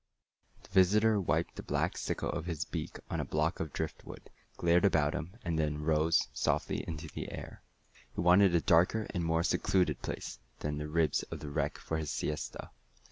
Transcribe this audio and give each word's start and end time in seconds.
The 0.63 0.69
Visitor 0.69 1.21
wiped 1.21 1.57
the 1.57 1.61
black 1.61 1.95
sickle 1.95 2.31
of 2.31 2.47
his 2.47 2.65
beak 2.65 2.97
on 3.11 3.19
a 3.19 3.23
block 3.23 3.59
of 3.59 3.71
driftwood, 3.71 4.31
glared 4.57 4.83
about 4.83 5.13
him, 5.13 5.37
and 5.45 5.59
then 5.59 5.83
rose 5.83 6.27
softly 6.33 6.83
into 6.87 7.07
the 7.07 7.31
air. 7.31 7.61
He 8.15 8.19
wanted 8.19 8.55
a 8.55 8.61
darker 8.61 9.05
and 9.11 9.23
more 9.23 9.43
secluded 9.43 10.01
place 10.01 10.39
than 10.61 10.79
the 10.79 10.87
ribs 10.89 11.21
of 11.29 11.39
the 11.39 11.51
wreck 11.51 11.77
for 11.77 11.99
his 11.99 12.09
siesta. 12.09 12.71